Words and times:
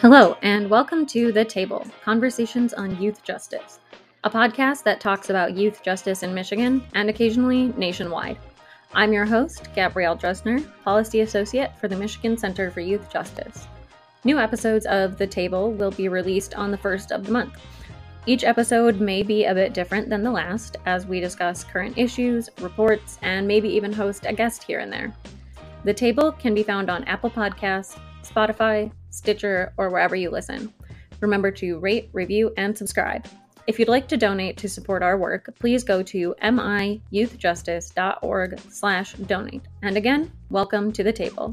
Hello, 0.00 0.36
and 0.42 0.68
welcome 0.68 1.06
to 1.06 1.32
The 1.32 1.42
Table 1.42 1.82
Conversations 2.04 2.74
on 2.74 3.00
Youth 3.00 3.24
Justice, 3.24 3.80
a 4.24 4.30
podcast 4.30 4.82
that 4.82 5.00
talks 5.00 5.30
about 5.30 5.56
youth 5.56 5.82
justice 5.82 6.22
in 6.22 6.34
Michigan 6.34 6.84
and 6.92 7.08
occasionally 7.08 7.72
nationwide. 7.78 8.36
I'm 8.92 9.14
your 9.14 9.24
host, 9.24 9.70
Gabrielle 9.74 10.18
Dresner, 10.18 10.62
Policy 10.84 11.22
Associate 11.22 11.70
for 11.80 11.88
the 11.88 11.96
Michigan 11.96 12.36
Center 12.36 12.70
for 12.70 12.80
Youth 12.80 13.10
Justice. 13.10 13.66
New 14.22 14.38
episodes 14.38 14.84
of 14.84 15.16
The 15.16 15.26
Table 15.26 15.72
will 15.72 15.92
be 15.92 16.08
released 16.08 16.54
on 16.54 16.70
the 16.70 16.76
first 16.76 17.10
of 17.10 17.24
the 17.24 17.32
month. 17.32 17.58
Each 18.26 18.44
episode 18.44 19.00
may 19.00 19.22
be 19.22 19.46
a 19.46 19.54
bit 19.54 19.72
different 19.72 20.10
than 20.10 20.22
the 20.22 20.30
last 20.30 20.76
as 20.84 21.06
we 21.06 21.20
discuss 21.20 21.64
current 21.64 21.96
issues, 21.96 22.50
reports, 22.60 23.18
and 23.22 23.48
maybe 23.48 23.70
even 23.70 23.94
host 23.94 24.26
a 24.26 24.34
guest 24.34 24.62
here 24.62 24.80
and 24.80 24.92
there. 24.92 25.16
The 25.84 25.94
Table 25.94 26.32
can 26.32 26.54
be 26.54 26.62
found 26.62 26.90
on 26.90 27.04
Apple 27.04 27.30
Podcasts, 27.30 27.98
Spotify, 28.22 28.92
Stitcher, 29.16 29.72
or 29.76 29.90
wherever 29.90 30.14
you 30.14 30.30
listen. 30.30 30.72
Remember 31.20 31.50
to 31.50 31.78
rate, 31.78 32.10
review, 32.12 32.52
and 32.56 32.76
subscribe. 32.76 33.26
If 33.66 33.80
you'd 33.80 33.88
like 33.88 34.06
to 34.08 34.16
donate 34.16 34.56
to 34.58 34.68
support 34.68 35.02
our 35.02 35.18
work, 35.18 35.52
please 35.58 35.82
go 35.82 36.02
to 36.04 36.36
miyouthjustice.org 36.40 38.60
slash 38.70 39.14
donate. 39.14 39.62
And 39.82 39.96
again, 39.96 40.30
welcome 40.50 40.92
to 40.92 41.02
the 41.02 41.12
table. 41.12 41.52